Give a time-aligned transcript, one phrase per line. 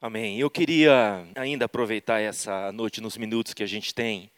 [0.00, 0.38] Amém.
[0.38, 4.30] Eu queria ainda aproveitar essa noite, nos minutos que a gente tem,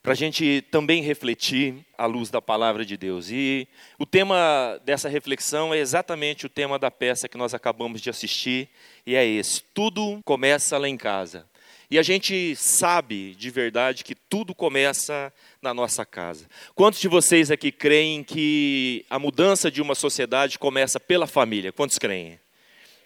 [0.00, 3.28] para a gente também refletir à luz da palavra de Deus.
[3.28, 3.66] E
[3.98, 8.68] o tema dessa reflexão é exatamente o tema da peça que nós acabamos de assistir,
[9.04, 11.44] e é esse: tudo começa lá em casa.
[11.90, 16.46] E a gente sabe de verdade que tudo começa na nossa casa.
[16.72, 21.72] Quantos de vocês aqui creem que a mudança de uma sociedade começa pela família?
[21.72, 22.38] Quantos creem?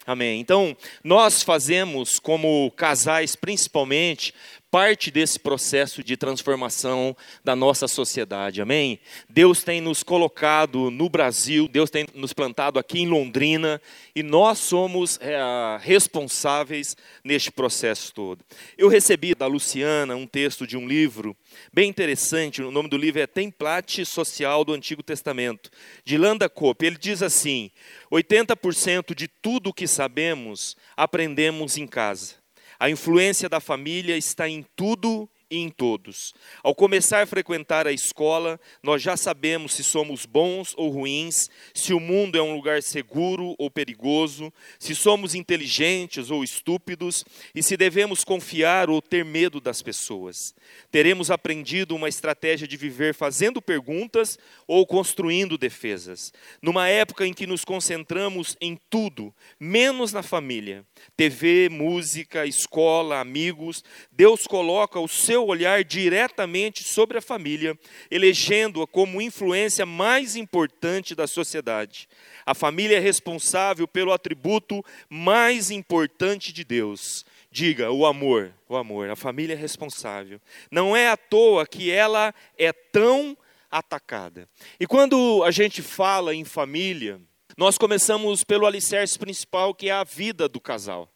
[0.05, 0.39] Amém.
[0.39, 4.33] Então, nós fazemos, como casais principalmente,
[4.75, 7.15] parte desse processo de transformação
[7.45, 8.99] da nossa sociedade, amém?
[9.29, 13.81] Deus tem nos colocado no Brasil, Deus tem nos plantado aqui em Londrina
[14.13, 15.39] e nós somos é,
[15.79, 18.43] responsáveis neste processo todo.
[18.77, 21.37] Eu recebi da Luciana um texto de um livro
[21.71, 25.69] bem interessante, o nome do livro é Template Social do Antigo Testamento,
[26.03, 26.85] de Landa Cope.
[26.85, 27.71] Ele diz assim:
[28.11, 32.43] 80% de tudo o que sabemos aprendemos em casa.
[32.79, 36.33] A influência da família está em tudo e em todos.
[36.61, 41.93] Ao começar a frequentar a escola, nós já sabemos se somos bons ou ruins, se
[41.93, 47.77] o mundo é um lugar seguro ou perigoso, se somos inteligentes ou estúpidos e se
[47.77, 50.53] devemos confiar ou ter medo das pessoas.
[50.91, 56.33] Teremos aprendido uma estratégia de viver fazendo perguntas ou construindo defesas.
[56.61, 63.83] Numa época em que nos concentramos em tudo, menos na família, TV, música, escola, amigos,
[64.11, 67.77] Deus coloca o seu olhar diretamente sobre a família,
[68.09, 72.07] elegendo-a como influência mais importante da sociedade.
[72.45, 77.25] A família é responsável pelo atributo mais importante de Deus.
[77.51, 78.53] Diga, o amor.
[78.67, 79.09] O amor.
[79.09, 80.41] A família é responsável.
[80.69, 83.37] Não é à toa que ela é tão
[83.71, 84.49] atacada.
[84.79, 87.19] E quando a gente fala em família,
[87.57, 91.09] nós começamos pelo alicerce principal, que é a vida do casal.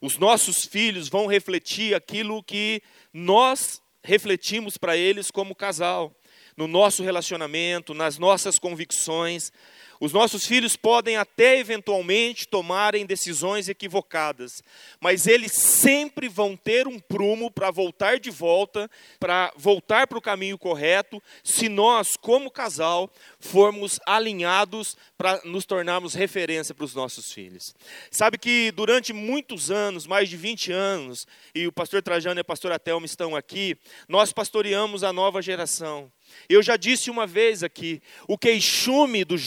[0.00, 6.16] Os nossos filhos vão refletir aquilo que nós refletimos para eles como casal,
[6.56, 9.52] no nosso relacionamento, nas nossas convicções.
[10.00, 14.62] Os nossos filhos podem até eventualmente tomarem decisões equivocadas,
[14.98, 20.22] mas eles sempre vão ter um prumo para voltar de volta, para voltar para o
[20.22, 27.30] caminho correto, se nós, como casal, formos alinhados para nos tornarmos referência para os nossos
[27.30, 27.74] filhos.
[28.10, 32.44] Sabe que durante muitos anos, mais de 20 anos, e o pastor Trajano e a
[32.44, 33.76] pastora Thelma estão aqui,
[34.08, 36.10] nós pastoreamos a nova geração.
[36.48, 39.40] Eu já disse uma vez aqui: o queixume dos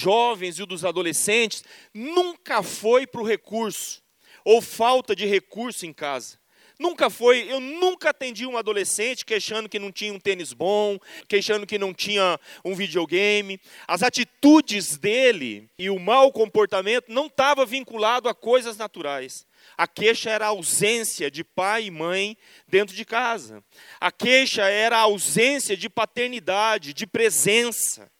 [0.43, 4.01] jovens e dos adolescentes nunca foi para o recurso,
[4.43, 6.37] ou falta de recurso em casa.
[6.79, 10.97] Nunca foi, eu nunca atendi um adolescente queixando que não tinha um tênis bom,
[11.29, 13.61] queixando que não tinha um videogame.
[13.87, 19.45] As atitudes dele e o mau comportamento não estava vinculado a coisas naturais.
[19.77, 22.35] A queixa era a ausência de pai e mãe
[22.67, 23.63] dentro de casa.
[24.01, 28.11] A queixa era a ausência de paternidade, de presença.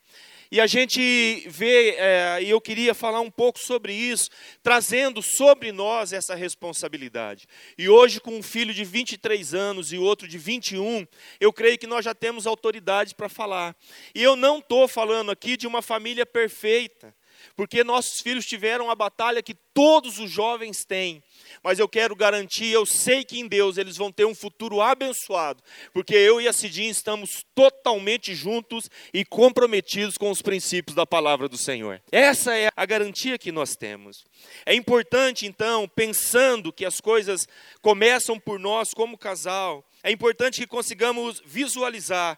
[0.54, 4.30] E a gente vê, é, e eu queria falar um pouco sobre isso,
[4.62, 7.48] trazendo sobre nós essa responsabilidade.
[7.76, 11.08] E hoje, com um filho de 23 anos e outro de 21,
[11.40, 13.76] eu creio que nós já temos autoridade para falar.
[14.14, 17.16] E eu não estou falando aqui de uma família perfeita,
[17.56, 21.24] porque nossos filhos tiveram a batalha que todos os jovens têm
[21.62, 25.62] mas eu quero garantir, eu sei que em Deus eles vão ter um futuro abençoado,
[25.94, 31.48] porque eu e a Cidinha estamos totalmente juntos e comprometidos com os princípios da palavra
[31.48, 32.02] do Senhor.
[32.12, 34.26] Essa é a garantia que nós temos.
[34.66, 37.48] É importante, então, pensando que as coisas
[37.82, 42.38] começam por nós como casal, é importante que consigamos visualizar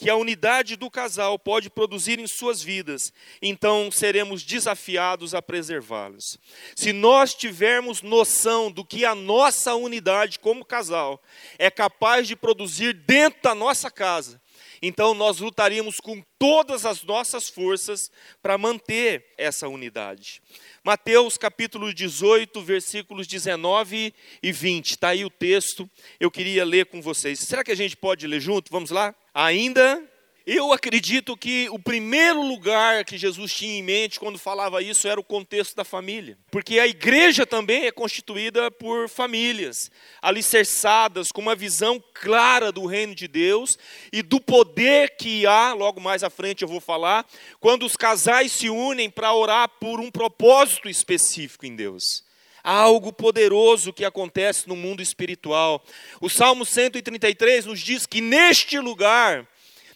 [0.00, 3.12] que a unidade do casal pode produzir em suas vidas,
[3.42, 6.38] então seremos desafiados a preservá-los.
[6.74, 11.22] Se nós tivermos noção do que a nossa unidade como casal
[11.58, 14.39] é capaz de produzir dentro da nossa casa,
[14.82, 18.10] então nós lutaríamos com todas as nossas forças
[18.42, 20.42] para manter essa unidade.
[20.82, 24.90] Mateus capítulo 18, versículos 19 e 20.
[24.90, 25.88] Está aí o texto,
[26.18, 27.40] eu queria ler com vocês.
[27.40, 28.70] Será que a gente pode ler junto?
[28.70, 29.14] Vamos lá?
[29.34, 30.02] Ainda
[30.46, 35.20] eu acredito que o primeiro lugar que Jesus tinha em mente quando falava isso era
[35.20, 36.38] o contexto da família.
[36.50, 39.90] Porque a igreja também é constituída por famílias,
[40.20, 43.78] alicerçadas com uma visão clara do reino de Deus
[44.12, 47.26] e do poder que há, logo mais à frente eu vou falar,
[47.60, 52.24] quando os casais se unem para orar por um propósito específico em Deus.
[52.62, 55.82] Algo poderoso que acontece no mundo espiritual.
[56.20, 59.46] O Salmo 133 nos diz que neste lugar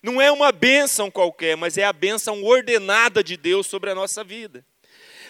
[0.04, 4.22] não é uma bênção qualquer, mas é a bênção ordenada de Deus sobre a nossa
[4.22, 4.62] vida.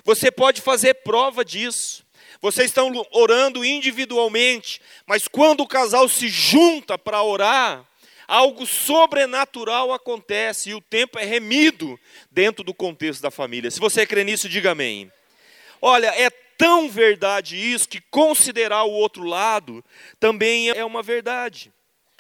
[0.05, 2.05] Você pode fazer prova disso.
[2.43, 7.89] vocês estão orando individualmente, mas quando o casal se junta para orar,
[8.27, 11.99] algo sobrenatural acontece e o tempo é remido
[12.29, 13.71] dentro do contexto da família.
[13.71, 15.11] Se você crê nisso, diga amém.
[15.81, 16.29] Olha, é
[16.59, 19.85] tão verdade isso que considerar o outro lado
[20.19, 21.73] também é uma verdade.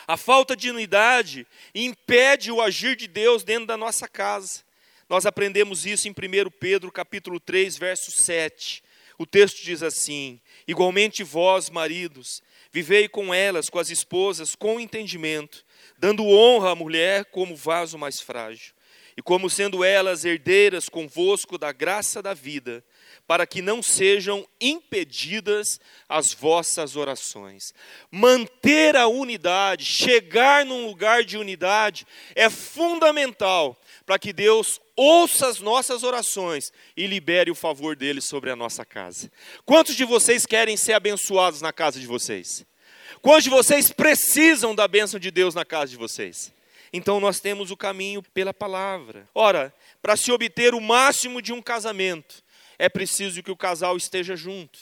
[0.06, 4.62] A falta de unidade impede o agir de Deus dentro da nossa casa.
[5.08, 8.82] Nós aprendemos isso em 1 Pedro, capítulo 3, verso 7.
[9.18, 12.42] O texto diz assim: Igualmente vós, maridos,
[12.72, 15.64] vivei com elas, com as esposas, com entendimento,
[15.98, 18.74] dando honra à mulher como vaso mais frágil,
[19.16, 22.84] e como sendo elas herdeiras convosco da graça da vida,
[23.26, 27.72] para que não sejam impedidas as vossas orações.
[28.10, 35.60] Manter a unidade, chegar num lugar de unidade, é fundamental para que Deus ouça as
[35.60, 39.30] nossas orações e libere o favor dele sobre a nossa casa.
[39.64, 42.66] Quantos de vocês querem ser abençoados na casa de vocês?
[43.22, 46.52] Quantos de vocês precisam da bênção de Deus na casa de vocês?
[46.96, 49.28] Então nós temos o caminho pela palavra.
[49.34, 52.40] Ora, para se obter o máximo de um casamento,
[52.78, 54.78] é preciso que o casal esteja junto,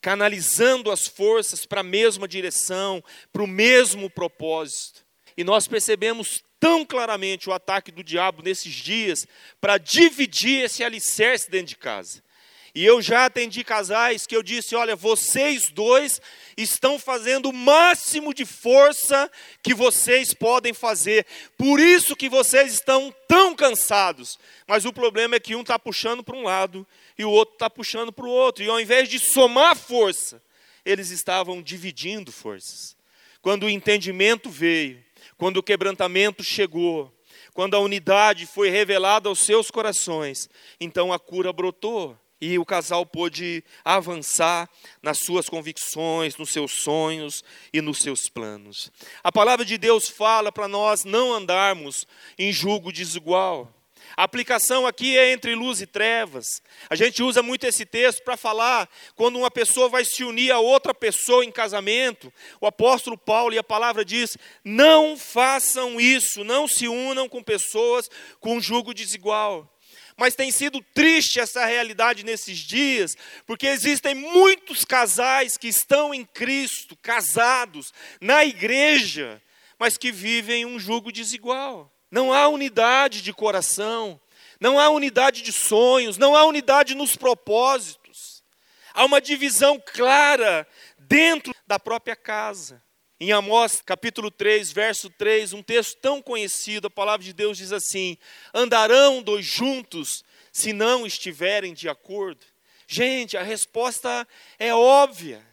[0.00, 3.00] canalizando as forças para a mesma direção,
[3.32, 5.06] para o mesmo propósito.
[5.36, 9.24] E nós percebemos tão claramente o ataque do diabo nesses dias
[9.60, 12.20] para dividir esse alicerce dentro de casa.
[12.78, 16.22] E eu já atendi casais que eu disse: olha, vocês dois
[16.56, 19.28] estão fazendo o máximo de força
[19.60, 21.26] que vocês podem fazer.
[21.56, 24.38] Por isso que vocês estão tão cansados.
[24.64, 26.86] Mas o problema é que um está puxando para um lado
[27.18, 28.62] e o outro está puxando para o outro.
[28.62, 30.40] E ao invés de somar força,
[30.84, 32.96] eles estavam dividindo forças.
[33.42, 35.04] Quando o entendimento veio,
[35.36, 37.12] quando o quebrantamento chegou,
[37.52, 40.48] quando a unidade foi revelada aos seus corações,
[40.78, 42.16] então a cura brotou.
[42.40, 44.68] E o casal pôde avançar
[45.02, 47.42] nas suas convicções, nos seus sonhos
[47.72, 48.92] e nos seus planos.
[49.24, 52.06] A palavra de Deus fala para nós não andarmos
[52.38, 53.74] em julgo desigual.
[54.16, 56.62] A aplicação aqui é entre luz e trevas.
[56.88, 60.58] A gente usa muito esse texto para falar quando uma pessoa vai se unir a
[60.58, 62.32] outra pessoa em casamento.
[62.60, 68.08] O apóstolo Paulo e a palavra diz: não façam isso, não se unam com pessoas
[68.40, 69.68] com jugo desigual.
[70.18, 73.16] Mas tem sido triste essa realidade nesses dias,
[73.46, 79.40] porque existem muitos casais que estão em Cristo, casados, na igreja,
[79.78, 81.88] mas que vivem um jugo desigual.
[82.10, 84.20] Não há unidade de coração,
[84.58, 88.42] não há unidade de sonhos, não há unidade nos propósitos.
[88.92, 90.66] Há uma divisão clara
[90.98, 92.82] dentro da própria casa.
[93.20, 97.72] Em Amós capítulo 3, verso 3, um texto tão conhecido, a palavra de Deus diz
[97.72, 98.16] assim:
[98.54, 100.22] Andarão dois juntos
[100.52, 102.46] se não estiverem de acordo?
[102.86, 104.26] Gente, a resposta
[104.56, 105.44] é óbvia.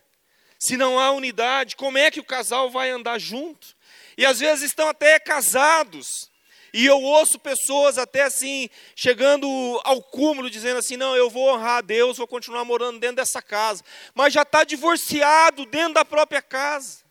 [0.59, 3.75] Se não há unidade, como é que o casal vai andar junto?
[4.15, 6.29] E às vezes estão até casados,
[6.71, 9.47] e eu ouço pessoas até assim, chegando
[9.83, 13.41] ao cúmulo, dizendo assim: não, eu vou honrar a Deus, vou continuar morando dentro dessa
[13.41, 13.83] casa.
[14.13, 17.04] Mas já está divorciado dentro da própria casa.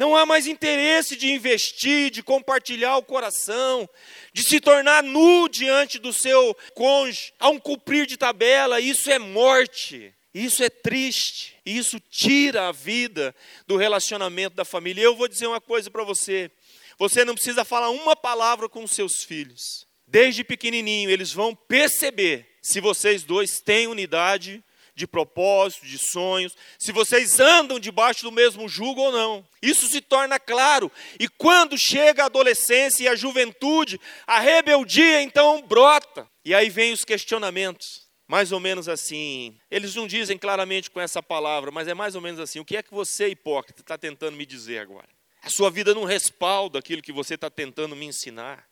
[0.00, 3.86] Não há mais interesse de investir, de compartilhar o coração,
[4.32, 7.34] de se tornar nu diante do seu cônjuge.
[7.38, 10.14] Há um cumprir de tabela, isso é morte.
[10.32, 13.34] Isso é triste, isso tira a vida
[13.66, 15.02] do relacionamento da família.
[15.02, 16.50] Eu vou dizer uma coisa para você:
[16.98, 19.86] você não precisa falar uma palavra com seus filhos.
[20.06, 26.92] Desde pequenininho, eles vão perceber se vocês dois têm unidade de propósito, de sonhos, se
[26.92, 29.46] vocês andam debaixo do mesmo jugo ou não.
[29.62, 30.90] Isso se torna claro.
[31.18, 36.28] E quando chega a adolescência e a juventude, a rebeldia então brota.
[36.44, 38.08] E aí vem os questionamentos.
[38.26, 39.58] Mais ou menos assim.
[39.68, 42.60] Eles não dizem claramente com essa palavra, mas é mais ou menos assim.
[42.60, 45.08] O que é que você, hipócrita, está tentando me dizer agora?
[45.42, 48.68] A sua vida não respalda aquilo que você está tentando me ensinar.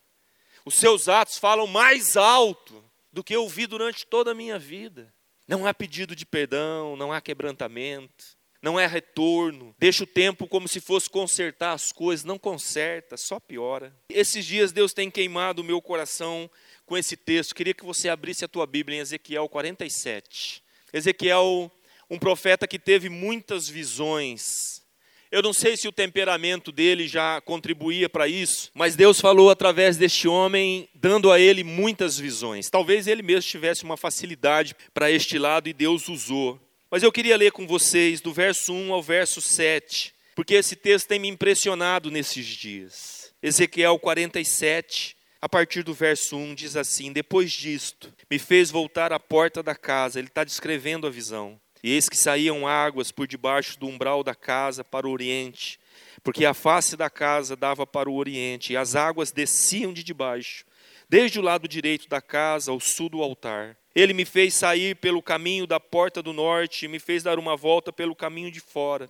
[0.64, 5.12] Os seus atos falam mais alto do que eu vi durante toda a minha vida.
[5.48, 9.74] Não há pedido de perdão, não há quebrantamento, não há retorno.
[9.78, 13.96] Deixa o tempo como se fosse consertar as coisas, não conserta, só piora.
[14.10, 16.50] Esses dias Deus tem queimado o meu coração
[16.84, 17.54] com esse texto.
[17.54, 20.62] Queria que você abrisse a tua Bíblia em Ezequiel 47.
[20.92, 21.72] Ezequiel,
[22.10, 24.82] um profeta que teve muitas visões,
[25.30, 29.96] eu não sei se o temperamento dele já contribuía para isso, mas Deus falou através
[29.96, 32.70] deste homem, dando a ele muitas visões.
[32.70, 36.58] Talvez ele mesmo tivesse uma facilidade para este lado e Deus usou.
[36.90, 41.08] Mas eu queria ler com vocês do verso 1 ao verso 7, porque esse texto
[41.08, 43.30] tem me impressionado nesses dias.
[43.42, 49.20] Ezequiel 47, a partir do verso 1, diz assim: Depois disto, me fez voltar à
[49.20, 50.18] porta da casa.
[50.18, 51.60] Ele está descrevendo a visão.
[51.82, 55.78] E eis que saíam águas por debaixo do umbral da casa para o oriente,
[56.22, 60.64] porque a face da casa dava para o oriente, e as águas desciam de debaixo,
[61.08, 63.76] desde o lado direito da casa ao sul do altar.
[63.94, 67.56] Ele me fez sair pelo caminho da porta do norte, e me fez dar uma
[67.56, 69.08] volta pelo caminho de fora,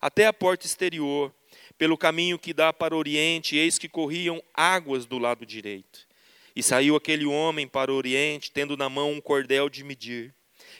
[0.00, 1.32] até a porta exterior,
[1.78, 6.06] pelo caminho que dá para o oriente, e eis que corriam águas do lado direito.
[6.54, 10.34] E saiu aquele homem para o oriente, tendo na mão um cordel de medir.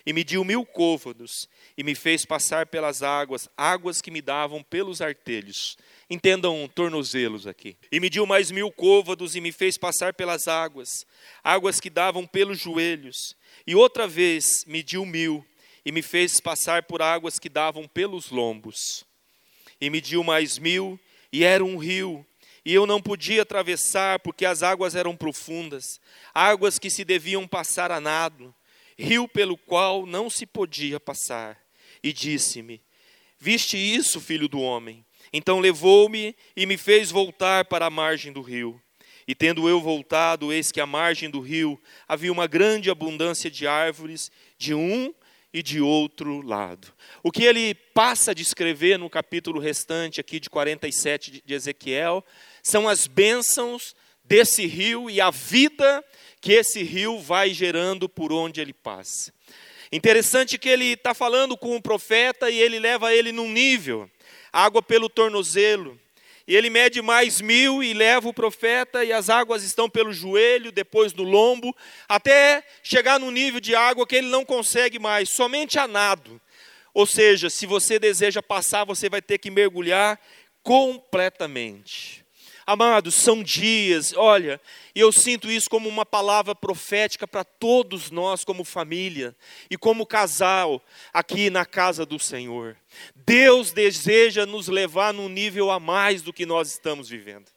[0.04, 5.00] E mediu mil côvados, e me fez passar pelas águas, águas que me davam pelos
[5.00, 5.76] artelhos.
[6.08, 7.76] Entendam tornozelos aqui.
[7.92, 11.06] E mediu mais mil côvados, e me fez passar pelas águas,
[11.44, 13.36] águas que davam pelos joelhos.
[13.66, 15.44] E outra vez mediu mil,
[15.84, 19.04] e me fez passar por águas que davam pelos lombos.
[19.80, 20.98] E mediu mais mil,
[21.32, 22.26] e era um rio,
[22.64, 26.00] e eu não podia atravessar, porque as águas eram profundas,
[26.34, 28.54] águas que se deviam passar a nado,
[29.00, 31.58] rio pelo qual não se podia passar.
[32.02, 32.82] E disse-me:
[33.38, 35.04] Viste isso, filho do homem?
[35.32, 38.80] Então levou-me e me fez voltar para a margem do rio.
[39.26, 43.66] E tendo eu voltado, eis que à margem do rio havia uma grande abundância de
[43.66, 45.14] árvores, de um
[45.52, 46.92] e de outro lado.
[47.22, 52.24] O que ele passa a descrever no capítulo restante aqui de 47 de Ezequiel
[52.62, 56.04] são as bênçãos desse rio e a vida
[56.40, 59.32] que esse rio vai gerando por onde ele passa.
[59.92, 64.08] Interessante que ele está falando com o profeta e ele leva ele num nível,
[64.52, 66.00] água pelo tornozelo,
[66.46, 70.72] e ele mede mais mil e leva o profeta, e as águas estão pelo joelho,
[70.72, 71.76] depois do lombo,
[72.08, 76.40] até chegar no nível de água que ele não consegue mais, somente a nado.
[76.92, 80.18] Ou seja, se você deseja passar, você vai ter que mergulhar
[80.62, 82.19] completamente.
[82.70, 84.60] Amados, são dias, olha,
[84.94, 89.34] e eu sinto isso como uma palavra profética para todos nós, como família
[89.68, 90.80] e como casal,
[91.12, 92.76] aqui na casa do Senhor.
[93.26, 97.50] Deus deseja nos levar num nível a mais do que nós estamos vivendo.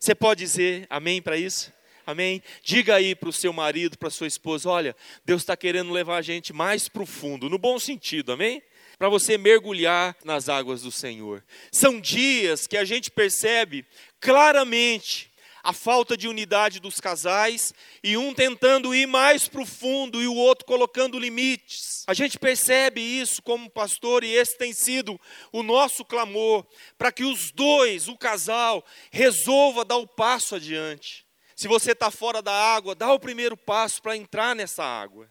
[0.00, 1.72] Você pode dizer amém para isso?
[2.04, 2.42] Amém?
[2.60, 6.22] Diga aí para o seu marido, para sua esposa: olha, Deus está querendo levar a
[6.22, 8.60] gente mais profundo, no bom sentido, amém?
[8.98, 11.44] Para você mergulhar nas águas do Senhor.
[11.72, 13.84] São dias que a gente percebe
[14.20, 15.30] claramente
[15.66, 20.64] a falta de unidade dos casais e um tentando ir mais profundo e o outro
[20.64, 22.04] colocando limites.
[22.06, 26.64] A gente percebe isso como pastor e esse tem sido o nosso clamor
[26.96, 31.26] para que os dois, o casal, resolva dar o passo adiante.
[31.56, 35.28] Se você está fora da água, dá o primeiro passo para entrar nessa água.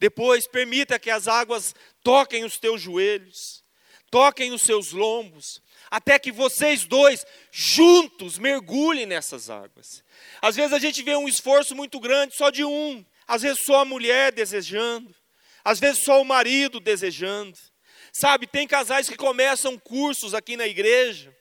[0.00, 3.64] Depois, permita que as águas toquem os teus joelhos,
[4.10, 10.04] toquem os seus lombos, até que vocês dois juntos mergulhem nessas águas.
[10.40, 13.80] Às vezes a gente vê um esforço muito grande só de um, às vezes só
[13.80, 15.14] a mulher desejando,
[15.64, 17.58] às vezes só o marido desejando.
[18.12, 21.34] Sabe, tem casais que começam cursos aqui na igreja,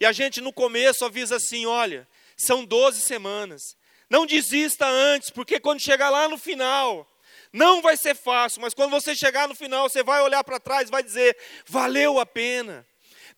[0.00, 3.76] e a gente no começo avisa assim: olha, são 12 semanas.
[4.08, 7.06] Não desista antes, porque quando chegar lá no final,
[7.56, 10.88] não vai ser fácil, mas quando você chegar no final, você vai olhar para trás
[10.88, 11.34] e vai dizer:
[11.66, 12.86] valeu a pena.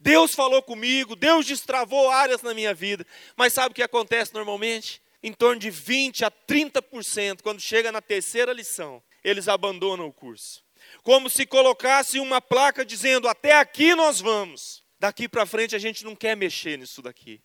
[0.00, 3.06] Deus falou comigo, Deus destravou áreas na minha vida.
[3.36, 5.00] Mas sabe o que acontece normalmente?
[5.22, 10.64] Em torno de 20 a 30%, quando chega na terceira lição, eles abandonam o curso.
[11.04, 14.82] Como se colocasse uma placa dizendo: até aqui nós vamos.
[14.98, 17.40] Daqui para frente a gente não quer mexer nisso daqui.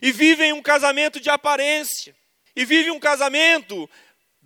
[0.00, 2.14] E vivem um casamento de aparência.
[2.54, 3.90] E vivem um casamento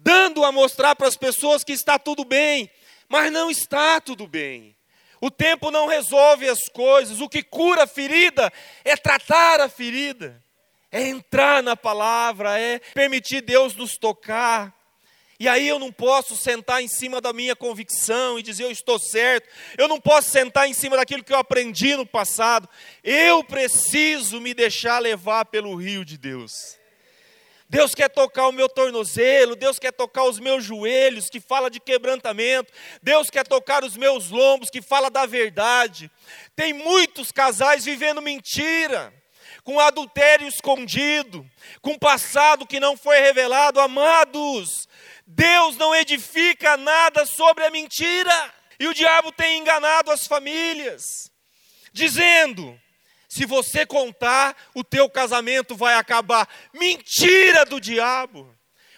[0.07, 2.71] dando a mostrar para as pessoas que está tudo bem,
[3.09, 4.77] mas não está tudo bem.
[5.21, 8.53] O tempo não resolve as coisas, o que cura a ferida
[8.85, 10.41] é tratar a ferida,
[10.93, 14.73] é entrar na palavra, é permitir Deus nos tocar.
[15.41, 19.01] E aí eu não posso sentar em cima da minha convicção e dizer eu estou
[19.01, 19.49] certo.
[19.77, 22.69] Eu não posso sentar em cima daquilo que eu aprendi no passado.
[23.03, 26.79] Eu preciso me deixar levar pelo rio de Deus.
[27.69, 31.81] Deus quer tocar o meu tornozelo, Deus quer tocar os meus joelhos, que fala de
[31.81, 36.11] quebrantamento, Deus quer tocar os meus lombos, que fala da verdade.
[36.55, 39.13] Tem muitos casais vivendo mentira,
[39.65, 41.45] com adultério escondido,
[41.83, 43.81] com passado que não foi revelado.
[43.81, 44.89] Amados,
[45.27, 51.33] Deus não edifica nada sobre a mentira, e o diabo tem enganado as famílias,
[51.93, 52.79] dizendo:
[53.37, 56.49] se você contar, o teu casamento vai acabar.
[56.73, 58.51] Mentira do diabo.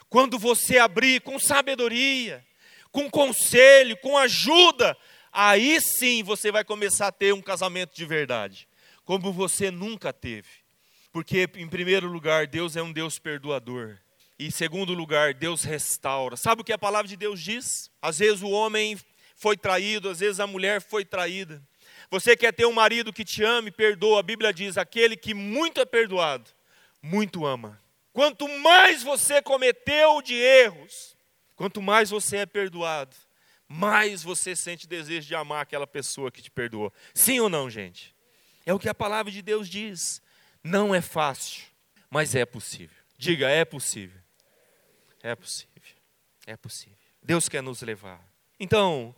[0.08, 2.46] Quando você abrir com sabedoria,
[2.92, 4.96] com conselho, com ajuda,
[5.32, 8.68] aí sim você vai começar a ter um casamento de verdade,
[9.04, 10.48] como você nunca teve.
[11.12, 13.98] Porque, em primeiro lugar, Deus é um Deus perdoador.
[14.38, 16.36] E, em segundo lugar, Deus restaura.
[16.36, 17.90] Sabe o que a palavra de Deus diz?
[18.00, 18.96] Às vezes o homem
[19.34, 21.60] foi traído, às vezes a mulher foi traída.
[22.10, 24.20] Você quer ter um marido que te ame, perdoa.
[24.20, 26.50] A Bíblia diz: aquele que muito é perdoado,
[27.02, 27.80] muito ama.
[28.12, 31.16] Quanto mais você cometeu de erros,
[31.54, 33.14] quanto mais você é perdoado,
[33.68, 36.92] mais você sente desejo de amar aquela pessoa que te perdoou.
[37.14, 38.14] Sim ou não, gente?
[38.64, 40.22] É o que a palavra de Deus diz.
[40.64, 41.64] Não é fácil,
[42.10, 42.96] mas é possível.
[43.16, 44.20] Diga, é possível.
[45.22, 45.72] É possível.
[46.46, 46.98] É possível.
[47.22, 48.20] Deus quer nos levar.
[48.58, 49.14] Então,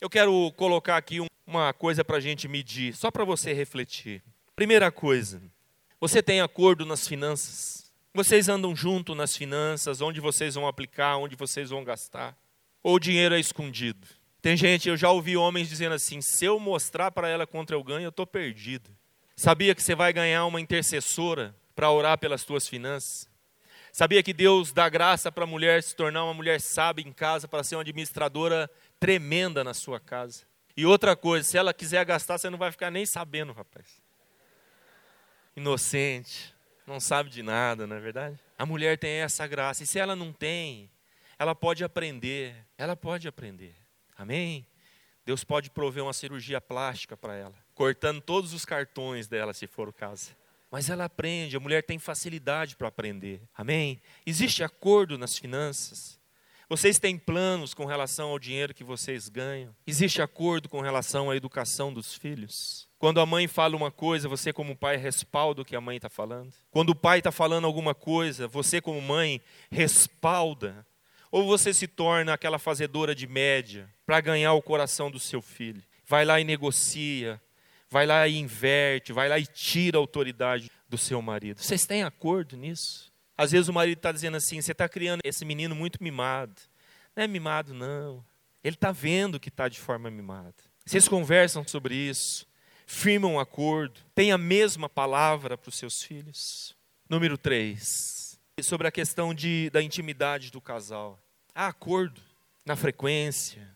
[0.00, 4.22] eu quero colocar aqui uma coisa para a gente medir, só para você refletir.
[4.54, 5.42] Primeira coisa,
[6.00, 7.90] você tem acordo nas finanças?
[8.14, 12.36] Vocês andam junto nas finanças, onde vocês vão aplicar, onde vocês vão gastar?
[12.82, 14.06] Ou o dinheiro é escondido?
[14.40, 17.82] Tem gente, eu já ouvi homens dizendo assim: se eu mostrar para ela quanto eu
[17.82, 18.90] ganho, eu estou perdido.
[19.36, 23.28] Sabia que você vai ganhar uma intercessora para orar pelas tuas finanças?
[23.92, 27.48] Sabia que Deus dá graça para a mulher se tornar uma mulher sábia em casa,
[27.48, 30.49] para ser uma administradora tremenda na sua casa?
[30.76, 34.00] E outra coisa, se ela quiser gastar, você não vai ficar nem sabendo, rapaz.
[35.56, 36.54] Inocente,
[36.86, 38.38] não sabe de nada, não é verdade?
[38.56, 40.90] A mulher tem essa graça, e se ela não tem,
[41.38, 43.74] ela pode aprender, ela pode aprender.
[44.16, 44.66] Amém?
[45.24, 49.88] Deus pode prover uma cirurgia plástica para ela, cortando todos os cartões dela, se for
[49.88, 50.36] o caso.
[50.70, 53.40] Mas ela aprende, a mulher tem facilidade para aprender.
[53.56, 54.00] Amém?
[54.24, 56.19] Existe acordo nas finanças.
[56.70, 59.74] Vocês têm planos com relação ao dinheiro que vocês ganham?
[59.84, 62.88] Existe acordo com relação à educação dos filhos?
[62.96, 66.08] Quando a mãe fala uma coisa, você, como pai, respalda o que a mãe está
[66.08, 66.52] falando?
[66.70, 70.86] Quando o pai está falando alguma coisa, você, como mãe, respalda?
[71.28, 75.82] Ou você se torna aquela fazedora de média para ganhar o coração do seu filho?
[76.06, 77.42] Vai lá e negocia,
[77.90, 81.60] vai lá e inverte, vai lá e tira a autoridade do seu marido.
[81.60, 83.09] Vocês têm acordo nisso?
[83.40, 86.60] Às vezes o marido está dizendo assim: você está criando esse menino muito mimado.
[87.16, 88.22] Não é mimado, não.
[88.62, 90.54] Ele está vendo que está de forma mimada.
[90.84, 92.46] Vocês conversam sobre isso,
[92.86, 96.76] firmam um acordo, têm a mesma palavra para os seus filhos.
[97.08, 101.18] Número 3, sobre a questão de, da intimidade do casal.
[101.54, 102.20] Há acordo
[102.66, 103.66] na frequência,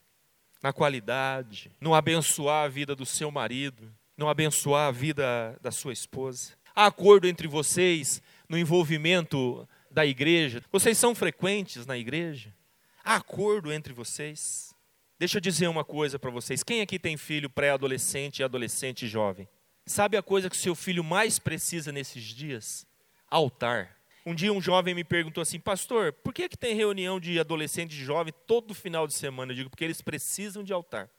[0.62, 5.94] na qualidade, no abençoar a vida do seu marido, no abençoar a vida da sua
[5.94, 6.52] esposa.
[6.74, 10.62] Há acordo entre vocês no envolvimento da igreja?
[10.70, 12.54] Vocês são frequentes na igreja?
[13.02, 14.74] Há acordo entre vocês?
[15.18, 16.62] Deixa eu dizer uma coisa para vocês.
[16.62, 19.48] Quem aqui tem filho pré-adolescente, adolescente e jovem?
[19.86, 22.86] Sabe a coisa que o seu filho mais precisa nesses dias?
[23.30, 23.96] Altar.
[24.26, 27.92] Um dia um jovem me perguntou assim, pastor, por que, que tem reunião de adolescente
[27.92, 29.52] e jovem todo final de semana?
[29.52, 31.10] Eu digo, porque eles precisam de altar.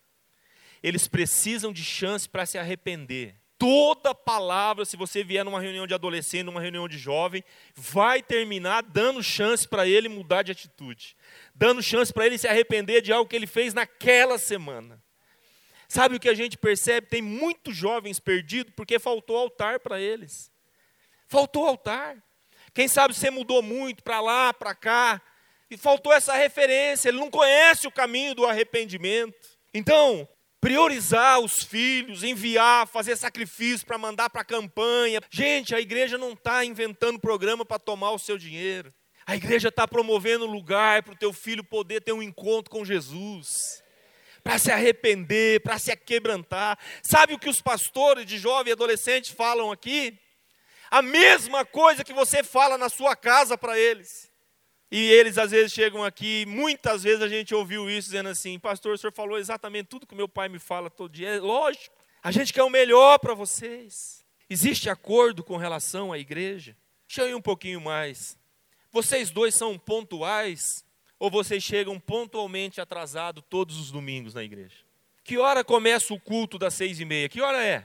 [0.82, 5.94] Eles precisam de chance para se arrepender toda palavra, se você vier numa reunião de
[5.94, 7.44] adolescente, numa reunião de jovem,
[7.76, 11.16] vai terminar dando chance para ele mudar de atitude,
[11.54, 15.02] dando chance para ele se arrepender de algo que ele fez naquela semana.
[15.88, 17.08] Sabe o que a gente percebe?
[17.08, 20.52] Tem muitos jovens perdidos porque faltou altar para eles.
[21.28, 22.18] Faltou altar.
[22.74, 25.22] Quem sabe você mudou muito para lá, para cá,
[25.70, 29.36] e faltou essa referência, ele não conhece o caminho do arrependimento.
[29.74, 30.28] Então,
[30.66, 35.22] priorizar os filhos, enviar, fazer sacrifício para mandar para a campanha.
[35.30, 38.92] Gente, a igreja não está inventando programa para tomar o seu dinheiro.
[39.28, 43.84] A igreja está promovendo lugar para o teu filho poder ter um encontro com Jesus,
[44.44, 46.80] para se arrepender, para se quebrantar.
[47.04, 50.18] Sabe o que os pastores de jovem e adolescente falam aqui?
[50.90, 54.32] A mesma coisa que você fala na sua casa para eles.
[54.98, 58.94] E eles às vezes chegam aqui, muitas vezes a gente ouviu isso dizendo assim: Pastor,
[58.94, 61.28] o senhor falou exatamente tudo que meu pai me fala todo dia.
[61.32, 64.24] É lógico, a gente quer o melhor para vocês.
[64.50, 66.78] Existe acordo com relação à igreja?
[67.06, 68.38] Deixa eu ir um pouquinho mais.
[68.90, 70.86] Vocês dois são pontuais
[71.20, 74.78] ou vocês chegam pontualmente atrasados todos os domingos na igreja?
[75.26, 77.28] Que hora começa o culto das seis e meia?
[77.28, 77.84] Que hora é?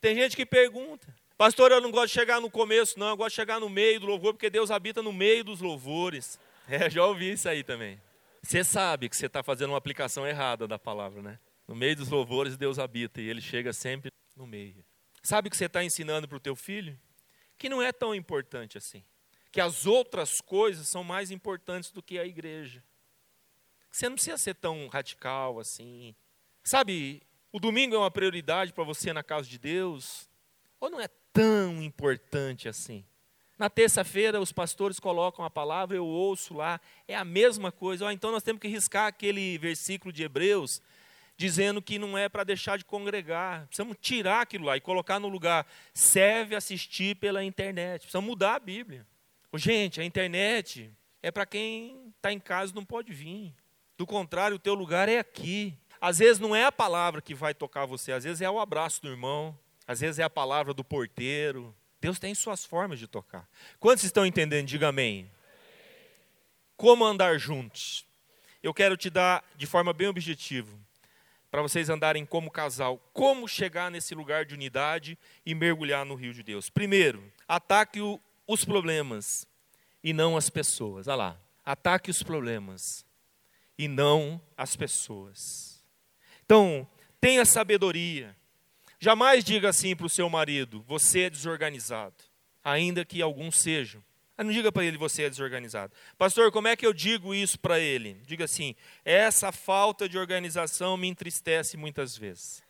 [0.00, 1.06] Tem gente que pergunta.
[1.36, 4.00] Pastor, eu não gosto de chegar no começo, não, eu gosto de chegar no meio
[4.00, 6.36] do louvor, porque Deus habita no meio dos louvores.
[6.70, 7.98] É, já ouvi isso aí também.
[8.42, 11.38] Você sabe que você está fazendo uma aplicação errada da palavra, né?
[11.66, 14.84] No meio dos louvores Deus habita e Ele chega sempre no meio.
[15.22, 16.98] Sabe o que você está ensinando para o teu filho?
[17.56, 19.02] Que não é tão importante assim.
[19.50, 22.84] Que as outras coisas são mais importantes do que a igreja.
[23.90, 26.14] Você não precisa ser tão radical assim.
[26.62, 30.28] Sabe, o domingo é uma prioridade para você na casa de Deus?
[30.78, 33.04] Ou não é tão importante assim.
[33.58, 38.06] Na terça-feira, os pastores colocam a palavra, eu ouço lá, é a mesma coisa.
[38.06, 40.80] Oh, então nós temos que riscar aquele versículo de Hebreus,
[41.36, 43.66] dizendo que não é para deixar de congregar.
[43.66, 48.02] Precisamos tirar aquilo lá e colocar no lugar, serve assistir pela internet.
[48.02, 49.04] Precisamos mudar a Bíblia.
[49.54, 53.52] Gente, a internet é para quem está em casa e não pode vir.
[53.96, 55.74] Do contrário, o teu lugar é aqui.
[56.00, 59.02] às vezes não é a palavra que vai tocar você, às vezes é o abraço
[59.02, 61.74] do irmão, às vezes é a palavra do porteiro.
[62.00, 63.48] Deus tem suas formas de tocar.
[63.80, 64.66] Quantos estão entendendo?
[64.66, 65.30] Diga amém.
[66.76, 68.06] Como andar juntos?
[68.62, 70.76] Eu quero te dar de forma bem objetiva,
[71.50, 76.34] para vocês andarem como casal, como chegar nesse lugar de unidade e mergulhar no rio
[76.34, 76.68] de Deus.
[76.68, 78.00] Primeiro, ataque
[78.46, 79.46] os problemas
[80.02, 81.08] e não as pessoas.
[81.08, 81.40] Olha lá.
[81.64, 83.04] Ataque os problemas
[83.76, 85.82] e não as pessoas.
[86.44, 86.88] Então,
[87.20, 88.36] tenha sabedoria.
[89.00, 92.16] Jamais diga assim para o seu marido: você é desorganizado,
[92.62, 94.02] ainda que alguns sejam.
[94.36, 95.92] Mas não diga para ele você é desorganizado.
[96.16, 98.14] Pastor, como é que eu digo isso para ele?
[98.24, 102.62] Diga assim: essa falta de organização me entristece muitas vezes.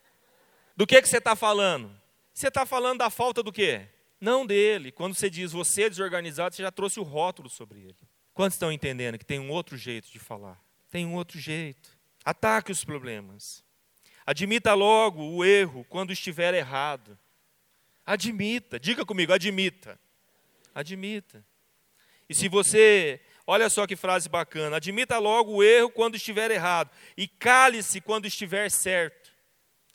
[0.74, 1.90] Do que, que você está falando?
[2.32, 3.86] Você está falando da falta do quê?
[4.20, 4.92] Não dele.
[4.92, 7.96] Quando você diz você é desorganizado, você já trouxe o rótulo sobre ele.
[8.32, 10.58] Quantos estão entendendo que tem um outro jeito de falar?
[10.90, 11.98] Tem um outro jeito.
[12.24, 13.64] Ataque os problemas.
[14.28, 17.18] Admita logo o erro quando estiver errado.
[18.04, 19.98] Admita, diga comigo, admita.
[20.74, 21.42] Admita.
[22.28, 26.90] E se você, olha só que frase bacana, admita logo o erro quando estiver errado
[27.16, 29.32] e cale-se quando estiver certo.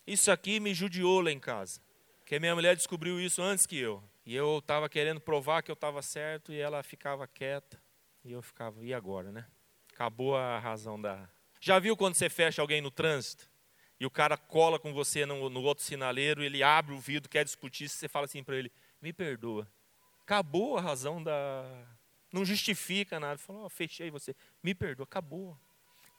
[0.07, 1.79] Isso aqui me judiou lá em casa,
[2.17, 4.03] porque minha mulher descobriu isso antes que eu.
[4.25, 7.79] E eu estava querendo provar que eu estava certo e ela ficava quieta.
[8.25, 9.45] E eu ficava, e agora, né?
[9.93, 11.29] Acabou a razão da.
[11.61, 13.52] Já viu quando você fecha alguém no trânsito?
[14.03, 17.45] E o cara cola com você no, no outro sinaleiro, ele abre o vidro, quer
[17.45, 18.69] discutir, você fala assim para ele:
[19.01, 19.65] me perdoa.
[20.21, 21.63] Acabou a razão da,
[22.29, 23.37] não justifica nada.
[23.37, 24.35] Falou, oh, fechei você.
[24.61, 25.57] Me perdoa, acabou.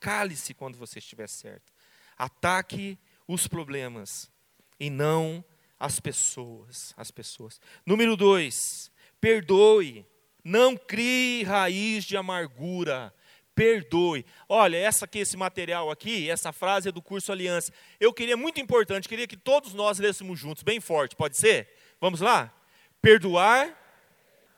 [0.00, 1.74] Cale-se quando você estiver certo.
[2.16, 4.32] Ataque os problemas
[4.80, 5.44] e não
[5.78, 6.94] as pessoas.
[6.96, 7.60] As pessoas.
[7.84, 10.06] Número dois, perdoe.
[10.42, 13.14] Não crie raiz de amargura.
[13.54, 14.24] Perdoe.
[14.48, 17.72] Olha, essa aqui, esse material aqui, essa frase é do curso Aliança.
[18.00, 21.68] Eu queria, muito importante, queria que todos nós lêssemos juntos, bem forte, pode ser?
[22.00, 22.52] Vamos lá?
[23.00, 23.78] Perdoar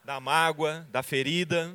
[0.05, 1.75] da mágoa, da ferida.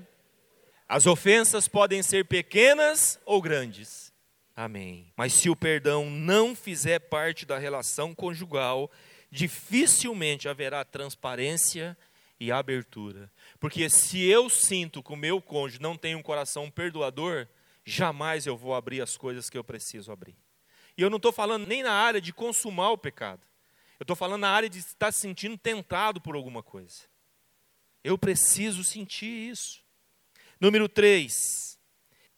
[0.87, 4.11] As ofensas podem ser pequenas ou grandes.
[4.55, 5.11] Amém.
[5.15, 8.91] Mas se o perdão não fizer parte da relação conjugal,
[9.29, 11.97] dificilmente haverá transparência
[12.39, 13.31] e abertura.
[13.61, 17.47] Porque se eu sinto que o meu cônjuge não tem um coração perdoador,
[17.85, 20.35] jamais eu vou abrir as coisas que eu preciso abrir.
[20.97, 23.45] E eu não estou falando nem na área de consumar o pecado.
[23.99, 27.03] Eu estou falando na área de estar se sentindo tentado por alguma coisa.
[28.03, 29.83] Eu preciso sentir isso.
[30.59, 31.77] Número 3.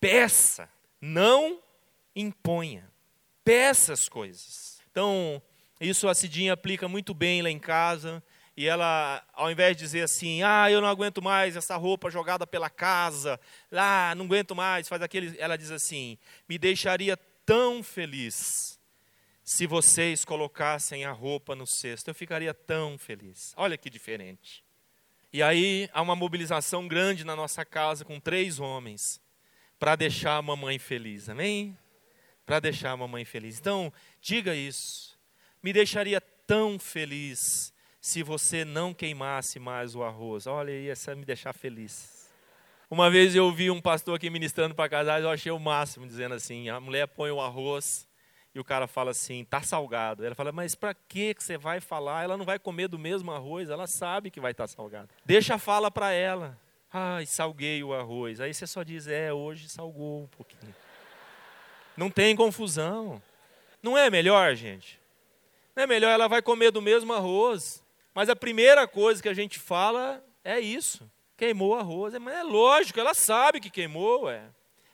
[0.01, 1.63] Peça, não
[2.13, 2.91] imponha.
[3.45, 4.81] Peça as coisas.
[4.91, 5.41] Então,
[5.79, 8.21] isso a Cidinha aplica muito bem lá em casa.
[8.55, 12.45] E ela, ao invés de dizer assim, ah, eu não aguento mais essa roupa jogada
[12.45, 13.39] pela casa,
[13.71, 18.79] ah, não aguento mais, faz aquele, ela diz assim, me deixaria tão feliz
[19.43, 23.53] se vocês colocassem a roupa no cesto, eu ficaria tão feliz.
[23.57, 24.63] Olha que diferente.
[25.33, 29.21] E aí há uma mobilização grande na nossa casa com três homens
[29.77, 31.77] para deixar a mamãe feliz, amém?
[32.45, 33.59] Para deixar a mamãe feliz.
[33.59, 35.19] Então, diga isso.
[35.61, 37.72] Me deixaria tão feliz
[38.03, 40.45] se você não queimasse mais o arroz.
[40.45, 42.29] Olha, ia me deixar feliz.
[42.91, 46.35] Uma vez eu ouvi um pastor aqui ministrando para casais, eu achei o máximo, dizendo
[46.35, 48.05] assim: a mulher põe o arroz
[48.53, 50.25] e o cara fala assim, tá salgado.
[50.25, 52.25] Ela fala, mas para que você vai falar?
[52.25, 55.07] Ela não vai comer do mesmo arroz, ela sabe que vai estar tá salgado.
[55.25, 56.59] Deixa a fala para ela.
[56.91, 58.41] Ai, salguei o arroz.
[58.41, 60.75] Aí você só diz, é, hoje salgou um pouquinho.
[61.95, 63.23] Não tem confusão.
[63.81, 64.99] Não é melhor, gente?
[65.73, 67.82] Não é melhor, ela vai comer do mesmo arroz.
[68.13, 71.09] Mas a primeira coisa que a gente fala é isso.
[71.35, 72.13] Queimou arroz.
[72.15, 74.43] Mas é lógico, ela sabe que queimou, é.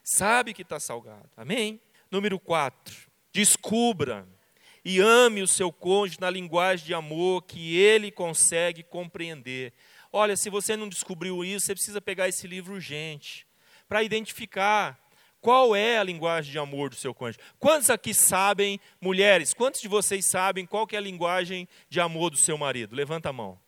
[0.04, 1.30] Sabe que está salgado.
[1.38, 1.80] Amém?
[2.10, 4.28] Número 4 Descubra
[4.84, 9.72] e ame o seu cônjuge na linguagem de amor que ele consegue compreender.
[10.12, 13.46] Olha, se você não descobriu isso, você precisa pegar esse livro urgente
[13.88, 15.00] para identificar
[15.42, 17.40] qual é a linguagem de amor do seu cônjuge.
[17.58, 22.38] Quantos aqui sabem, mulheres, quantos de vocês sabem qual é a linguagem de amor do
[22.38, 22.96] seu marido?
[22.96, 23.60] Levanta a mão.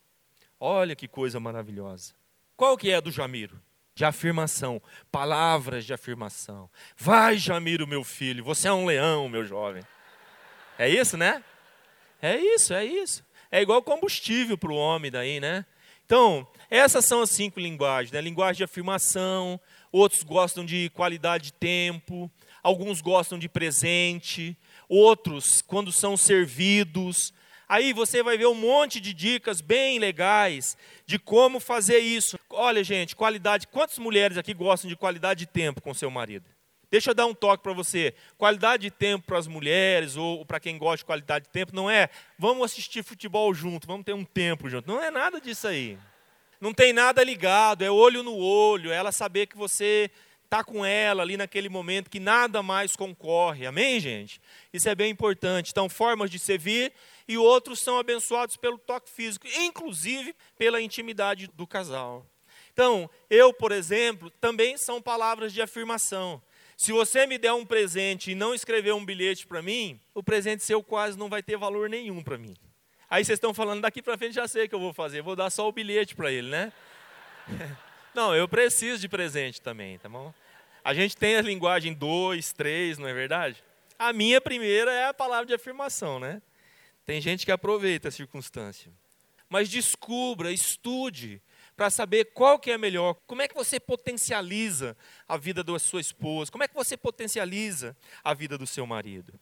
[0.59, 2.13] Olha que coisa maravilhosa.
[2.55, 3.59] Qual que é a do Jamiro?
[3.93, 4.81] de afirmação,
[5.11, 6.69] palavras de afirmação.
[6.97, 9.83] Vai, Jamiro, meu filho, você é um leão, meu jovem.
[10.77, 11.43] É isso, né?
[12.21, 13.23] É isso, é isso.
[13.51, 15.65] É igual combustível para o homem daí, né?
[16.11, 18.19] Então, essas são as cinco linguagens, né?
[18.19, 19.57] Linguagem de afirmação,
[19.93, 22.29] outros gostam de qualidade de tempo,
[22.61, 24.57] alguns gostam de presente,
[24.89, 27.33] outros quando são servidos,
[27.65, 32.37] Aí você vai ver um monte de dicas bem legais de como fazer isso.
[32.49, 33.65] Olha, gente, qualidade.
[33.65, 36.43] Quantas mulheres aqui gostam de qualidade de tempo com seu marido?
[36.91, 38.13] Deixa eu dar um toque para você.
[38.37, 41.89] Qualidade de tempo para as mulheres, ou para quem gosta de qualidade de tempo, não
[41.89, 44.91] é vamos assistir futebol junto, vamos ter um tempo junto.
[44.91, 45.97] Não é nada disso aí.
[46.59, 50.11] Não tem nada ligado, é olho no olho, é ela saber que você
[50.43, 53.65] está com ela ali naquele momento, que nada mais concorre.
[53.65, 54.41] Amém, gente?
[54.73, 55.71] Isso é bem importante.
[55.71, 56.91] Então, formas de servir
[57.25, 62.27] e outros são abençoados pelo toque físico, inclusive pela intimidade do casal.
[62.73, 66.41] Então, eu, por exemplo, também são palavras de afirmação.
[66.81, 70.63] Se você me der um presente e não escrever um bilhete para mim, o presente
[70.63, 72.55] seu quase não vai ter valor nenhum para mim.
[73.07, 75.35] Aí vocês estão falando, daqui para frente já sei o que eu vou fazer, vou
[75.35, 76.73] dar só o bilhete para ele, né?
[78.15, 80.33] Não, eu preciso de presente também, tá bom?
[80.83, 83.63] A gente tem a linguagem dois, três, não é verdade?
[83.99, 86.41] A minha primeira é a palavra de afirmação, né?
[87.05, 88.91] Tem gente que aproveita a circunstância.
[89.47, 91.43] Mas descubra, estude,
[91.75, 93.15] para saber qual que é melhor.
[93.25, 94.95] Como é que você potencializa
[95.27, 96.51] a vida da sua esposa?
[96.51, 99.33] Como é que você potencializa a vida do seu marido?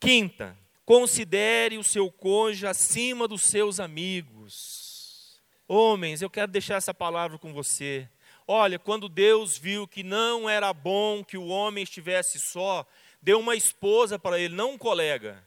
[0.00, 5.40] Quinta, considere o seu cônjuge acima dos seus amigos.
[5.66, 8.08] Homens, eu quero deixar essa palavra com você.
[8.46, 12.86] Olha, quando Deus viu que não era bom que o homem estivesse só,
[13.20, 15.46] deu uma esposa para ele, não um colega.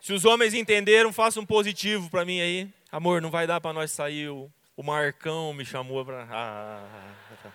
[0.00, 2.72] Se os homens entenderam, faça um positivo para mim aí.
[2.92, 4.30] Amor, não vai dar para nós sair
[4.78, 6.22] o Marcão me chamou para.
[6.22, 7.50] Ah, ah, ah, tá.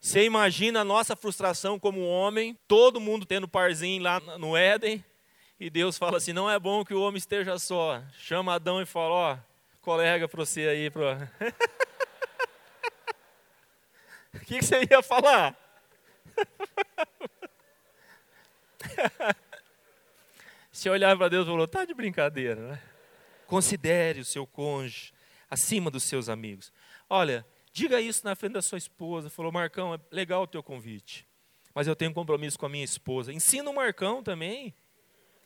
[0.00, 5.04] Você imagina a nossa frustração como homem, todo mundo tendo parzinho lá no Éden,
[5.60, 8.02] e Deus fala assim: não é bom que o homem esteja só.
[8.14, 9.36] Chama Adão e fala: ó,
[9.82, 10.90] colega para você aí.
[10.90, 11.12] Pro...
[14.32, 15.54] o que, que você ia falar?
[20.72, 22.80] Se olhar para Deus e falou: tá de brincadeira, né?
[23.46, 25.17] Considere o seu cônjuge
[25.50, 26.72] acima dos seus amigos.
[27.08, 29.30] Olha, diga isso na frente da sua esposa.
[29.30, 31.26] Falou, Marcão, é legal o teu convite,
[31.74, 33.32] mas eu tenho um compromisso com a minha esposa.
[33.32, 34.74] Ensina o Marcão também.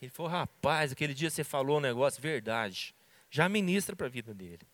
[0.01, 2.95] Ele falou, rapaz, aquele dia você falou um negócio, verdade.
[3.31, 4.67] Já ministra para a vida dele.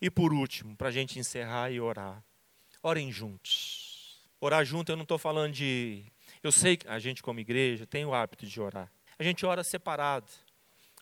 [0.00, 2.22] E por último, para a gente encerrar e orar.
[2.82, 4.20] Orem juntos.
[4.40, 6.04] Orar junto, eu não estou falando de.
[6.42, 8.90] Eu sei que a gente, como igreja, tem o hábito de orar.
[9.18, 10.30] A gente ora separado.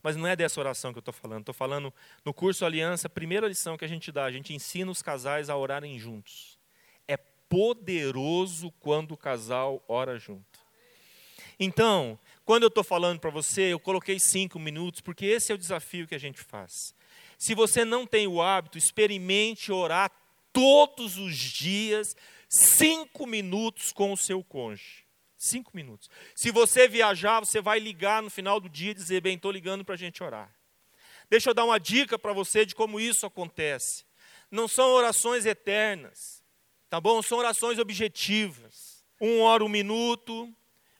[0.02, 1.40] Mas não é dessa oração que eu estou falando.
[1.40, 1.92] Estou falando
[2.24, 5.48] no curso Aliança, a primeira lição que a gente dá, a gente ensina os casais
[5.48, 6.58] a orarem juntos.
[7.06, 10.60] É poderoso quando o casal ora junto.
[11.58, 15.58] Então, quando eu estou falando para você, eu coloquei cinco minutos, porque esse é o
[15.58, 16.94] desafio que a gente faz.
[17.38, 20.10] Se você não tem o hábito, experimente orar
[20.52, 22.16] todos os dias,
[22.48, 25.01] cinco minutos com o seu cônjuge.
[25.42, 26.08] Cinco minutos.
[26.36, 29.84] Se você viajar, você vai ligar no final do dia e dizer: Bem, estou ligando
[29.84, 30.48] para a gente orar.
[31.28, 34.04] Deixa eu dar uma dica para você de como isso acontece.
[34.48, 36.44] Não são orações eternas,
[36.88, 37.20] tá bom?
[37.22, 39.04] São orações objetivas.
[39.20, 40.48] Um ora um minuto,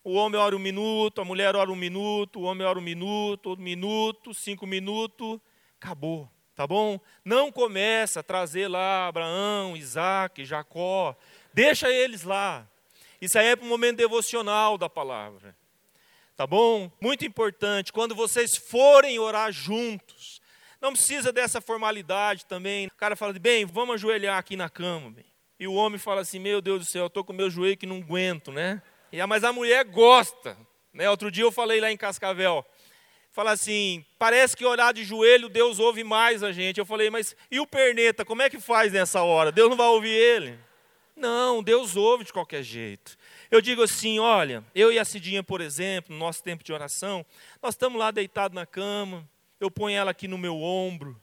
[0.02, 3.52] o homem ora um minuto, a mulher ora um minuto, o homem ora um minuto,
[3.52, 5.38] um minuto, cinco minutos,
[5.81, 6.98] acabou, tá bom?
[7.24, 11.16] Não começa a trazer lá Abraão, Isaac, Jacó,
[11.55, 12.68] deixa eles lá.
[13.22, 15.56] Isso aí é para um momento devocional da palavra.
[16.37, 16.90] Tá bom?
[17.00, 20.40] Muito importante, quando vocês forem orar juntos,
[20.80, 22.88] não precisa dessa formalidade também.
[22.88, 25.12] O cara fala, bem, vamos ajoelhar aqui na cama.
[25.12, 25.24] Bem.
[25.56, 27.87] E o homem fala assim, meu Deus do céu, eu estou com meu joelho que
[27.87, 28.82] não aguento, né?
[29.12, 30.58] E, mas a mulher gosta.
[30.92, 31.08] Né?
[31.08, 32.66] Outro dia eu falei lá em Cascavel,
[33.30, 36.80] fala assim, parece que orar de joelho Deus ouve mais a gente.
[36.80, 39.52] Eu falei, mas e o perneta, como é que faz nessa hora?
[39.52, 40.71] Deus não vai ouvir ele?
[41.14, 43.16] Não, Deus ouve de qualquer jeito.
[43.51, 47.25] Eu digo assim: olha, eu e a Cidinha, por exemplo, no nosso tempo de oração,
[47.62, 49.29] nós estamos lá deitados na cama,
[49.61, 51.20] eu ponho ela aqui no meu ombro,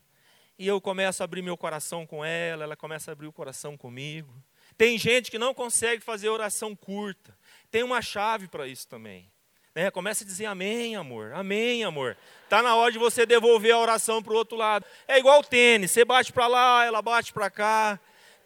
[0.58, 3.76] e eu começo a abrir meu coração com ela, ela começa a abrir o coração
[3.76, 4.32] comigo.
[4.76, 7.36] Tem gente que não consegue fazer oração curta,
[7.70, 9.30] tem uma chave para isso também.
[9.74, 9.90] Né?
[9.90, 12.16] Começa a dizer amém, amor, amém, amor.
[12.44, 14.84] Está na hora de você devolver a oração para o outro lado.
[15.06, 18.00] É igual o tênis, você bate para lá, ela bate para cá.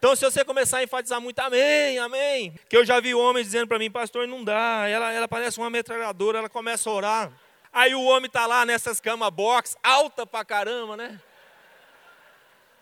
[0.04, 2.54] Então, se você começar a enfatizar muito, amém, amém.
[2.68, 4.86] Que eu já vi homens dizendo para mim, pastor, não dá.
[4.86, 7.32] Ela, ela parece uma metralhadora, ela começa a orar.
[7.72, 11.18] Aí o homem está lá nessas camas box, alta pra caramba, né?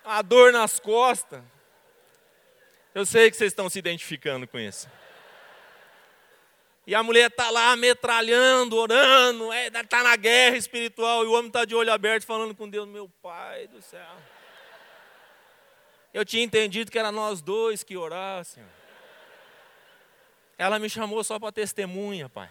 [0.04, 1.40] A dor nas costas.
[2.92, 4.88] Eu sei que vocês estão se identificando com isso.
[6.85, 11.46] E a mulher está lá metralhando, orando, está é, na guerra espiritual, e o homem
[11.46, 14.11] está de olho aberto falando com Deus, meu pai do céu.
[16.12, 18.70] Eu tinha entendido que era nós dois que orássemos.
[20.59, 22.51] Ela me chamou só para testemunha, pai.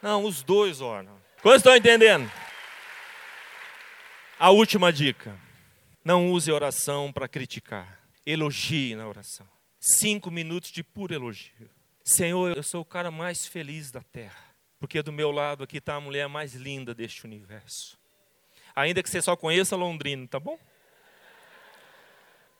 [0.00, 1.20] Não, os dois oram.
[1.42, 2.30] Quantos estão entendendo?
[4.38, 5.38] A última dica:
[6.04, 8.00] não use oração para criticar.
[8.24, 9.46] Elogie na oração.
[9.80, 11.70] Cinco minutos de puro elogio.
[12.04, 15.96] Senhor, eu sou o cara mais feliz da terra, porque do meu lado aqui está
[15.96, 17.98] a mulher mais linda deste universo.
[18.74, 20.58] Ainda que você só conheça Londrina, tá bom?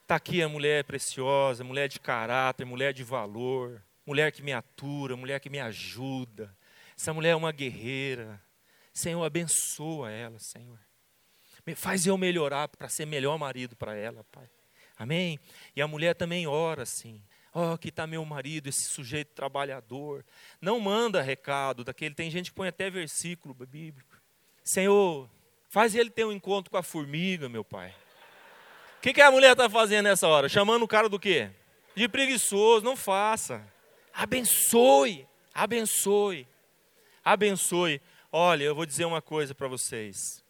[0.07, 5.17] Está aqui a mulher preciosa, mulher de caráter, mulher de valor, mulher que me atura,
[5.17, 6.57] mulher que me ajuda.
[6.97, 8.41] Essa mulher é uma guerreira.
[8.95, 10.79] Senhor, abençoa ela, Senhor.
[11.75, 14.49] Faz eu melhorar para ser melhor marido para ela, Pai.
[14.97, 15.41] Amém?
[15.75, 17.21] E a mulher também ora assim.
[17.53, 20.25] Oh, aqui está meu marido, esse sujeito trabalhador.
[20.61, 22.15] Não manda recado daquele.
[22.15, 24.23] Tem gente que põe até versículo bíblico.
[24.63, 25.29] Senhor,
[25.69, 27.93] faz ele ter um encontro com a formiga, meu pai.
[29.07, 30.49] Que, que a mulher está fazendo nessa hora?
[30.49, 31.49] Chamando o cara do quê?
[31.95, 32.85] De preguiçoso.
[32.85, 33.65] Não faça.
[34.13, 35.25] Abençoe.
[35.55, 36.45] Abençoe.
[37.25, 38.03] Abençoe.
[38.33, 40.45] Olha, eu vou dizer uma coisa para vocês.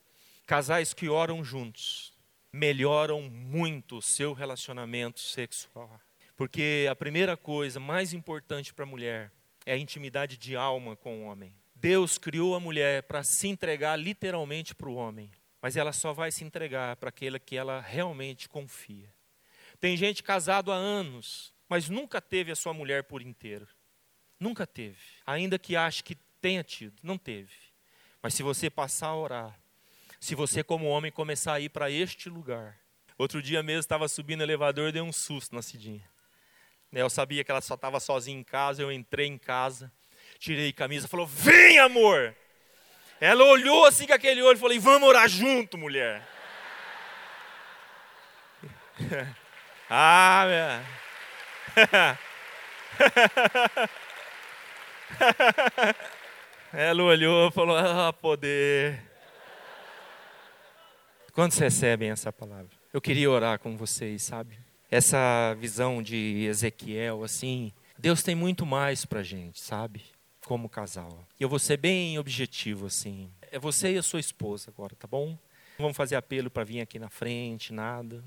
[0.46, 2.14] Casais que oram juntos
[2.50, 6.00] melhoram muito o seu relacionamento sexual.
[6.34, 9.30] Porque a primeira coisa mais importante para a mulher
[9.66, 11.52] é a intimidade de alma com o homem.
[11.74, 15.30] Deus criou a mulher para se entregar literalmente para o homem
[15.66, 19.12] mas ela só vai se entregar para aquele que ela realmente confia.
[19.80, 23.66] Tem gente casado há anos, mas nunca teve a sua mulher por inteiro.
[24.38, 24.96] Nunca teve.
[25.26, 27.50] Ainda que ache que tenha tido, não teve.
[28.22, 29.60] Mas se você passar a orar,
[30.20, 32.78] se você como homem começar a ir para este lugar.
[33.18, 36.08] Outro dia mesmo estava subindo o elevador, dei um susto na Cidinha.
[36.92, 39.92] Eu sabia que ela só estava sozinha em casa, eu entrei em casa,
[40.38, 42.36] tirei camisa, falou: "Vem, amor!"
[43.20, 46.22] Ela olhou assim com aquele olho e falou: Vamos orar junto, mulher.
[49.88, 50.84] ah, minha.
[56.72, 59.02] Ela olhou e falou: Ah, poder.
[61.32, 62.70] Quantos recebem essa palavra?
[62.92, 64.58] Eu queria orar com vocês, sabe?
[64.90, 70.02] Essa visão de Ezequiel, assim, Deus tem muito mais para gente, sabe?
[70.46, 71.26] Como casal.
[71.40, 73.28] Eu vou ser bem objetivo assim.
[73.50, 75.30] É você e a sua esposa agora, tá bom?
[75.30, 78.22] Não vamos fazer apelo para vir aqui na frente, nada.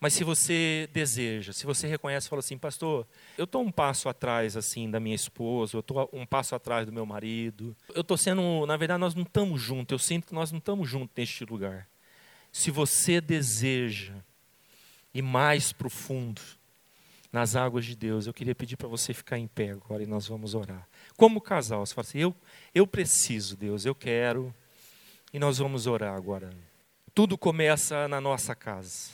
[0.00, 4.56] Mas se você deseja, se você reconhece, fala assim, pastor, eu estou um passo atrás
[4.56, 7.76] assim da minha esposa, eu estou um passo atrás do meu marido.
[7.94, 9.92] Eu estou sendo, na verdade, nós não estamos juntos.
[9.92, 11.86] Eu sinto que nós não estamos juntos neste lugar.
[12.50, 14.14] Se você deseja
[15.12, 16.40] ir mais profundo
[17.30, 20.26] nas águas de Deus, eu queria pedir para você ficar em pé agora e nós
[20.26, 21.84] vamos orar como casal.
[21.84, 22.34] Você fala assim: eu,
[22.72, 24.54] eu preciso, Deus, eu quero.
[25.34, 26.48] E nós vamos orar agora.
[27.12, 29.10] Tudo começa na nossa casa.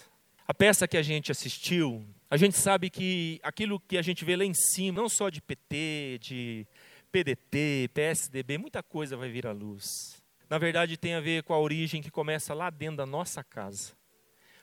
[0.46, 4.36] A peça que a gente assistiu, a gente sabe que aquilo que a gente vê
[4.36, 6.66] lá em cima, não só de PT, de
[7.10, 10.22] PDT, PSDB, muita coisa vai vir à luz.
[10.48, 13.94] Na verdade, tem a ver com a origem que começa lá dentro da nossa casa.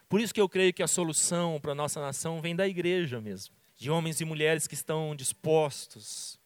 [0.08, 3.20] Por isso que eu creio que a solução para a nossa nação vem da igreja
[3.20, 6.40] mesmo, de homens e mulheres que estão dispostos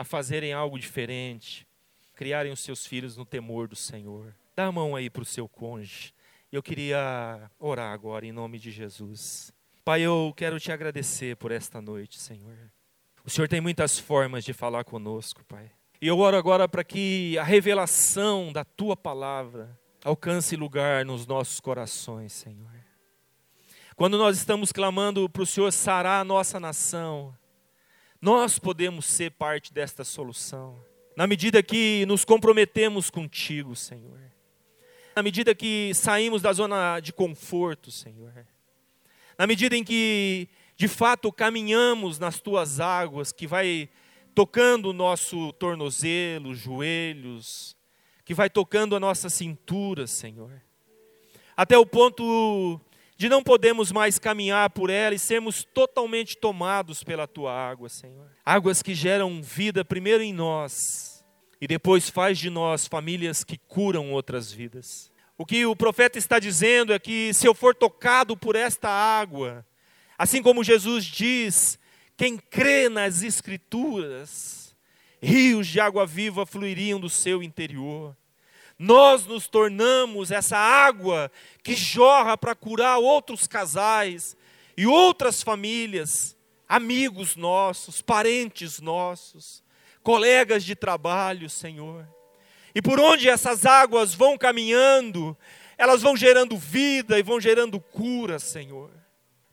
[0.00, 1.68] a fazerem algo diferente,
[2.14, 4.34] criarem os seus filhos no temor do Senhor.
[4.56, 6.14] Dá a mão aí para o seu cônjuge.
[6.50, 9.52] Eu queria orar agora em nome de Jesus.
[9.84, 12.56] Pai, eu quero te agradecer por esta noite, Senhor.
[13.26, 15.70] O Senhor tem muitas formas de falar conosco, Pai.
[16.00, 21.60] E eu oro agora para que a revelação da tua palavra alcance lugar nos nossos
[21.60, 22.72] corações, Senhor.
[23.96, 27.36] Quando nós estamos clamando para o Senhor sarar a nossa nação,
[28.20, 30.78] nós podemos ser parte desta solução.
[31.16, 34.20] Na medida que nos comprometemos contigo, Senhor.
[35.16, 38.46] Na medida que saímos da zona de conforto, Senhor.
[39.38, 43.88] Na medida em que, de fato, caminhamos nas tuas águas, que vai
[44.34, 47.76] tocando o nosso tornozelo, joelhos,
[48.24, 50.62] que vai tocando a nossa cintura, Senhor.
[51.56, 52.80] Até o ponto
[53.20, 58.26] de não podermos mais caminhar por ela e sermos totalmente tomados pela tua água, Senhor.
[58.42, 61.22] Águas que geram vida primeiro em nós
[61.60, 65.12] e depois faz de nós famílias que curam outras vidas.
[65.36, 69.66] O que o profeta está dizendo é que se eu for tocado por esta água,
[70.16, 71.78] assim como Jesus diz,
[72.16, 74.74] quem crê nas Escrituras,
[75.22, 78.16] rios de água viva fluiriam do seu interior
[78.82, 81.30] nós nos tornamos essa água
[81.62, 84.34] que jorra para curar outros casais
[84.74, 86.34] e outras famílias,
[86.66, 89.62] amigos nossos, parentes nossos,
[90.02, 92.08] colegas de trabalho, Senhor.
[92.74, 95.36] E por onde essas águas vão caminhando,
[95.76, 98.90] elas vão gerando vida e vão gerando cura, Senhor.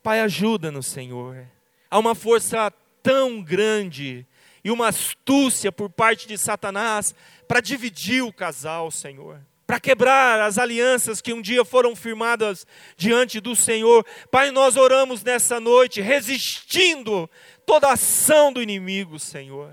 [0.02, 1.46] Pai, ajuda-nos, Senhor.
[1.90, 2.72] Há uma força
[3.02, 4.26] tão grande
[4.64, 7.14] e uma astúcia por parte de Satanás
[7.46, 9.40] para dividir o casal, Senhor.
[9.66, 14.04] Para quebrar as alianças que um dia foram firmadas diante do Senhor.
[14.30, 17.28] Pai, nós oramos nessa noite, resistindo
[17.66, 19.70] toda ação do inimigo, Senhor.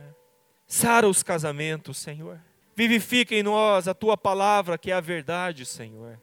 [0.67, 2.41] Sara os casamentos, Senhor.
[2.75, 6.19] Vivifica em nós a tua palavra, que é a verdade, Senhor.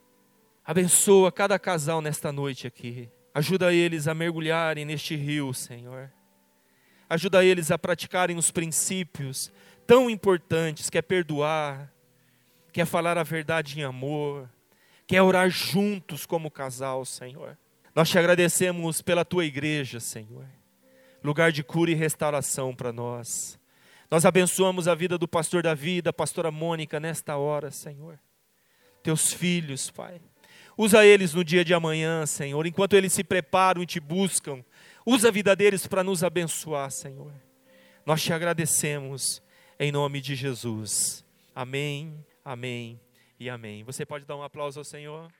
[0.64, 3.08] Abençoa cada casal nesta noite aqui.
[3.34, 6.12] Ajuda eles a mergulharem neste rio, Senhor.
[7.12, 9.52] Ajuda eles a praticarem os princípios
[9.86, 11.92] tão importantes que é perdoar,
[12.72, 14.48] que é falar a verdade em amor,
[15.06, 17.58] que é orar juntos como casal, Senhor.
[17.94, 20.46] Nós te agradecemos pela tua igreja, Senhor.
[21.22, 23.60] Lugar de cura e restauração para nós.
[24.10, 28.18] Nós abençoamos a vida do pastor Davi, da pastora Mônica nesta hora, Senhor.
[29.02, 30.18] Teus filhos, Pai.
[30.78, 34.64] Usa eles no dia de amanhã, Senhor, enquanto eles se preparam e te buscam.
[35.04, 37.32] Usa a vida deles para nos abençoar, Senhor.
[38.06, 39.42] Nós te agradecemos
[39.78, 41.24] em nome de Jesus.
[41.54, 43.00] Amém, amém
[43.38, 43.82] e amém.
[43.84, 45.30] Você pode dar um aplauso ao Senhor?